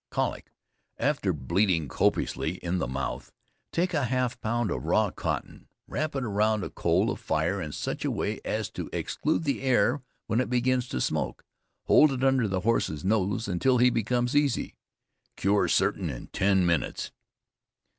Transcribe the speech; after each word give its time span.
Colic. 0.09 0.51
After 0.97 1.31
bleeding 1.31 1.87
copiously 1.87 2.53
in 2.55 2.79
the 2.79 2.87
mouth, 2.87 3.31
take 3.71 3.93
a 3.93 4.05
half 4.05 4.41
pound 4.41 4.71
of 4.71 4.83
raw 4.83 5.11
cotton, 5.11 5.67
wrap 5.87 6.15
it 6.15 6.23
around 6.23 6.63
a 6.63 6.71
coal 6.71 7.11
of 7.11 7.19
fire 7.19 7.61
in 7.61 7.71
such 7.71 8.03
a 8.03 8.09
way 8.09 8.41
as 8.43 8.71
to 8.71 8.89
exclude 8.91 9.43
the 9.43 9.61
air; 9.61 10.01
when 10.25 10.41
it 10.41 10.49
begins 10.49 10.87
to 10.87 11.01
smoke, 11.01 11.45
hold 11.83 12.11
it 12.11 12.23
under 12.23 12.47
the 12.47 12.61
horse's 12.61 13.05
nose 13.05 13.47
until 13.47 13.77
he 13.77 13.91
becomes 13.91 14.35
easy. 14.35 14.73
Cure 15.37 15.67
certain 15.67 16.09
in 16.09 16.29
ten 16.33 16.65
minutes. 16.65 17.11